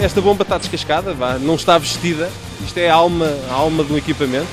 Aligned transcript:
Esta 0.00 0.20
bomba 0.20 0.42
está 0.44 0.56
descascada, 0.56 1.12
não 1.40 1.56
está 1.56 1.76
vestida. 1.76 2.30
Isto 2.64 2.78
é 2.78 2.88
a 2.88 2.94
alma, 2.94 3.26
a 3.50 3.54
alma 3.54 3.82
do 3.82 3.98
equipamento. 3.98 4.46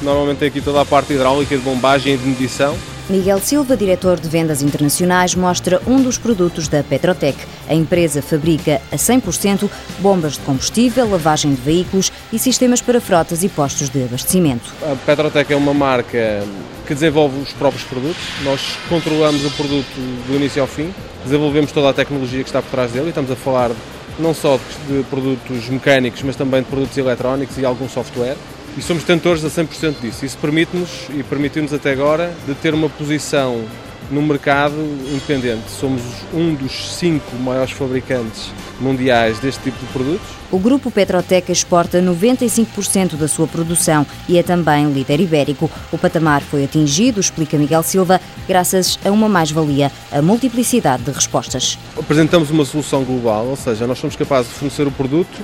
Normalmente 0.00 0.38
tem 0.38 0.48
aqui 0.48 0.62
toda 0.62 0.80
a 0.80 0.86
parte 0.86 1.12
hidráulica 1.12 1.54
de 1.56 1.62
bombagem 1.62 2.14
e 2.14 2.16
de 2.16 2.26
medição. 2.26 2.74
Miguel 3.10 3.38
Silva, 3.38 3.76
diretor 3.76 4.18
de 4.18 4.28
vendas 4.28 4.62
internacionais, 4.62 5.34
mostra 5.34 5.80
um 5.86 6.00
dos 6.00 6.16
produtos 6.16 6.68
da 6.68 6.82
Petrotec. 6.82 7.38
A 7.68 7.74
empresa 7.74 8.22
fabrica 8.22 8.80
a 8.90 8.96
100% 8.96 9.68
bombas 9.98 10.34
de 10.34 10.40
combustível, 10.40 11.10
lavagem 11.10 11.54
de 11.54 11.60
veículos 11.60 12.10
e 12.32 12.38
sistemas 12.38 12.80
para 12.80 13.00
frotas 13.00 13.42
e 13.42 13.48
postos 13.48 13.90
de 13.90 14.04
abastecimento. 14.04 14.72
A 14.82 14.96
Petrotec 15.04 15.52
é 15.52 15.56
uma 15.56 15.74
marca 15.74 16.42
que 16.86 16.94
desenvolve 16.94 17.38
os 17.40 17.52
próprios 17.52 17.84
produtos. 17.84 18.22
Nós 18.42 18.78
controlamos 18.88 19.44
o 19.44 19.50
produto 19.50 19.94
do 20.26 20.34
início 20.34 20.62
ao 20.62 20.68
fim, 20.68 20.94
desenvolvemos 21.24 21.72
toda 21.72 21.90
a 21.90 21.92
tecnologia 21.92 22.42
que 22.42 22.48
está 22.48 22.62
por 22.62 22.70
trás 22.70 22.90
dele 22.90 23.06
e 23.06 23.08
estamos 23.10 23.30
a 23.30 23.36
falar 23.36 23.70
não 24.18 24.34
só 24.34 24.58
de 24.88 25.02
produtos 25.04 25.68
mecânicos, 25.68 26.22
mas 26.22 26.36
também 26.36 26.62
de 26.62 26.68
produtos 26.68 26.96
eletrónicos 26.96 27.56
e 27.58 27.64
algum 27.64 27.88
software 27.88 28.36
e 28.76 28.82
somos 28.82 29.02
detentores 29.02 29.44
a 29.44 29.48
100% 29.48 30.00
disso. 30.00 30.24
Isso 30.24 30.38
permite-nos 30.38 31.08
e 31.10 31.22
permitiu-nos 31.24 31.72
até 31.72 31.90
agora 31.90 32.32
de 32.46 32.54
ter 32.54 32.74
uma 32.74 32.88
posição 32.88 33.64
no 34.10 34.22
mercado 34.22 34.76
independente. 35.10 35.70
Somos 35.70 36.02
um 36.32 36.54
dos 36.54 36.96
cinco 36.96 37.36
maiores 37.36 37.72
fabricantes 37.72 38.50
mundiais 38.80 39.38
deste 39.38 39.62
tipo 39.62 39.78
de 39.78 39.86
produtos. 39.92 40.26
O 40.50 40.58
grupo 40.58 40.90
Petroteca 40.90 41.52
exporta 41.52 42.00
95% 42.00 43.16
da 43.16 43.28
sua 43.28 43.46
produção 43.46 44.06
e 44.28 44.38
é 44.38 44.42
também 44.42 44.90
líder 44.90 45.20
ibérico. 45.20 45.70
O 45.92 45.98
patamar 45.98 46.40
foi 46.40 46.64
atingido, 46.64 47.20
explica 47.20 47.58
Miguel 47.58 47.82
Silva, 47.82 48.20
graças 48.46 48.98
a 49.04 49.10
uma 49.10 49.28
mais-valia, 49.28 49.92
a 50.10 50.22
multiplicidade 50.22 51.02
de 51.02 51.10
respostas. 51.10 51.78
Apresentamos 51.98 52.50
uma 52.50 52.64
solução 52.64 53.04
global, 53.04 53.46
ou 53.46 53.56
seja, 53.56 53.86
nós 53.86 53.98
somos 53.98 54.16
capazes 54.16 54.50
de 54.50 54.58
fornecer 54.58 54.86
o 54.86 54.90
produto, 54.90 55.38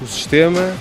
o 0.00 0.06
sistema, 0.06 0.72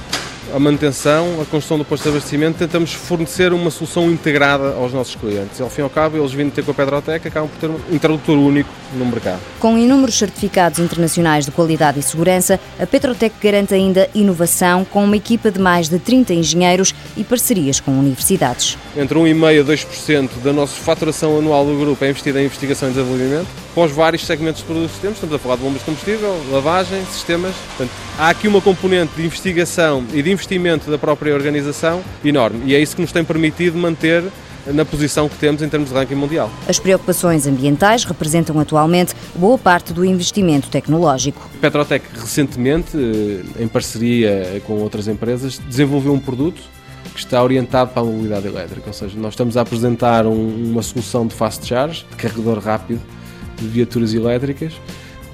a 0.54 0.60
manutenção, 0.60 1.42
a 1.42 1.46
construção 1.46 1.78
do 1.78 1.86
posto 1.86 2.04
de 2.04 2.10
abastecimento, 2.10 2.58
tentamos 2.58 2.94
fornecer 2.94 3.54
uma 3.54 3.70
solução 3.70 4.12
integrada 4.12 4.74
aos 4.74 4.94
nossos 4.94 5.16
clientes. 5.16 5.62
Ao 5.62 5.70
fim 5.70 5.82
e 5.82 5.84
ao 5.84 5.90
cabo, 5.90 6.18
eles 6.18 6.32
vindo 6.32 6.52
ter 6.52 6.64
com 6.64 6.72
a 6.72 6.74
Pedrotec 6.74 7.28
acabam 7.28 7.50
por 7.50 7.60
ter 7.60 7.70
um 7.70 7.96
interlocutor 7.96 8.38
único 8.38 8.70
no 8.94 9.06
mercado. 9.06 9.40
Com 9.60 9.78
inúmeros 9.78 10.18
certificados 10.18 10.80
internacionais 10.80 11.46
de 11.46 11.52
qualidade 11.52 12.00
e 12.00 12.04
segurança, 12.04 12.60
a 12.80 12.86
Petrotec 12.86 13.36
garante 13.42 13.74
ainda 13.74 14.10
inovação 14.14 14.86
com 14.86 15.04
uma 15.04 15.16
equipa 15.16 15.52
de 15.52 15.60
mais 15.60 15.90
de 15.90 16.00
30 16.00 16.34
engenheiros 16.34 16.94
e 17.16 17.24
parcerias 17.24 17.80
com 17.80 17.92
universidades. 17.92 18.78
Entre 18.96 19.18
1,5% 19.18 19.62
a 19.62 19.64
2% 19.64 20.30
da 20.44 20.54
nossa 20.54 20.76
faturação 20.76 21.38
anual 21.38 21.66
do 21.66 21.78
grupo 21.78 22.04
é 22.04 22.10
investida 22.10 22.42
em 22.42 22.46
investigação 22.46 22.90
e 22.90 22.94
desenvolvimento, 22.94 23.48
com 23.74 23.84
os 23.84 23.92
vários 23.92 24.26
segmentos 24.26 24.62
de 24.62 24.68
produtos 24.68 24.96
que 24.96 25.02
temos, 25.02 25.18
estamos 25.18 25.36
a 25.36 25.40
falar 25.40 25.56
de 25.56 25.64
bombas 25.64 25.80
de 25.80 25.86
combustível, 25.86 26.40
lavagem, 26.52 27.04
sistemas. 27.06 27.56
Portanto, 27.70 27.92
há 28.18 28.30
aqui 28.30 28.48
uma 28.48 28.62
componente 28.62 29.14
de 29.16 29.26
investigação 29.26 30.06
e 30.14 30.22
de 30.22 30.32
investimento 30.32 30.90
da 30.92 30.98
própria 30.98 31.34
organização 31.34 32.02
enorme 32.24 32.62
e 32.66 32.76
é 32.76 32.80
isso 32.80 32.96
que 32.96 33.02
nos 33.02 33.12
tem 33.12 33.24
permitido 33.24 33.78
manter 33.78 34.24
na 34.68 34.86
posição 34.86 35.28
que 35.28 35.36
temos 35.36 35.62
em 35.62 35.68
termos 35.68 35.90
de 35.90 35.96
ranking 35.96 36.16
mundial. 36.16 36.50
As 36.68 36.80
preocupações 36.80 37.46
ambientais 37.46 38.06
representam 38.06 38.58
atualmente 38.60 39.14
boa 39.36 39.58
parte 39.58 39.92
do 39.92 40.06
investimento 40.06 40.70
tecnológico. 40.70 41.50
Petrotec 41.60 42.06
recentemente, 42.16 42.96
em 43.60 43.68
parceria 43.68 44.62
com 44.66 44.74
outras 44.80 45.08
empresas, 45.08 45.60
desenvolveu 45.68 46.14
um 46.14 46.20
produto 46.20 46.62
que 47.14 47.20
está 47.20 47.44
orientado 47.44 47.92
para 47.92 48.02
a 48.02 48.06
mobilidade 48.06 48.48
elétrica, 48.48 48.88
ou 48.88 48.94
seja, 48.94 49.18
nós 49.18 49.34
estamos 49.34 49.58
a 49.58 49.62
apresentar 49.62 50.26
um, 50.26 50.72
uma 50.72 50.82
solução 50.82 51.28
de 51.28 51.36
fast 51.36 51.66
charge, 51.68 52.06
de 52.10 52.16
carregador 52.16 52.60
rápido 52.60 53.02
de 53.64 53.70
viaturas 53.70 54.14
elétricas, 54.14 54.74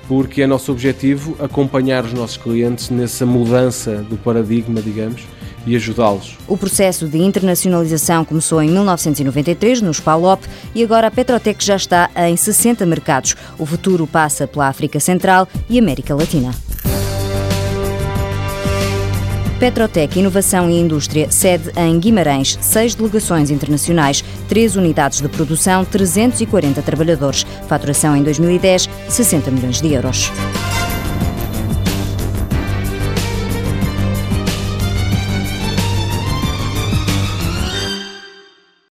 porque 0.07 0.41
é 0.41 0.47
nosso 0.47 0.71
objetivo 0.71 1.35
acompanhar 1.39 2.03
os 2.03 2.13
nossos 2.13 2.37
clientes 2.37 2.89
nessa 2.89 3.25
mudança 3.25 3.97
do 3.97 4.17
paradigma, 4.17 4.81
digamos, 4.81 5.23
e 5.65 5.75
ajudá-los. 5.75 6.37
O 6.47 6.57
processo 6.57 7.07
de 7.07 7.17
internacionalização 7.19 8.25
começou 8.25 8.61
em 8.61 8.69
1993 8.69 9.81
no 9.81 9.91
Spalop 9.91 10.41
e 10.73 10.83
agora 10.83 11.07
a 11.07 11.11
Petrotec 11.11 11.63
já 11.63 11.75
está 11.75 12.09
em 12.15 12.35
60 12.35 12.85
mercados. 12.85 13.35
O 13.57 13.65
futuro 13.65 14.07
passa 14.07 14.47
pela 14.47 14.67
África 14.67 14.99
Central 14.99 15.47
e 15.69 15.77
América 15.77 16.15
Latina. 16.15 16.68
Petrotec 19.59 20.17
Inovação 20.17 20.69
e 20.69 20.79
Indústria, 20.79 21.29
sede 21.29 21.69
em 21.75 21.99
Guimarães, 21.99 22.57
seis 22.61 22.95
delegações 22.95 23.51
internacionais, 23.51 24.23
três 24.47 24.77
unidades 24.77 25.19
de 25.19 25.27
produção, 25.27 25.83
340 25.83 26.81
trabalhadores. 26.81 27.45
Faturação 27.67 28.15
em 28.15 28.23
2010, 28.23 28.89
60 29.09 29.51
milhões 29.51 29.81
de 29.81 29.93
euros. 29.93 30.31